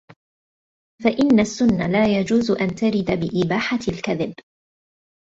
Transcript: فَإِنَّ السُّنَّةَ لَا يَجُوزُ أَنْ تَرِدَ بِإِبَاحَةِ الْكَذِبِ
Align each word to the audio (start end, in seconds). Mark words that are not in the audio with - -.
فَإِنَّ 1.03 1.39
السُّنَّةَ 1.39 1.87
لَا 1.87 2.19
يَجُوزُ 2.19 2.51
أَنْ 2.51 2.75
تَرِدَ 2.75 3.19
بِإِبَاحَةِ 3.19 3.79
الْكَذِبِ 3.87 4.33